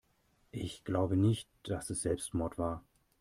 Ich 0.49 0.83
glaube 0.83 1.15
nicht, 1.15 1.47
dass 1.61 1.91
es 1.91 2.01
Selbstmord 2.01 2.57
war. 2.57 2.83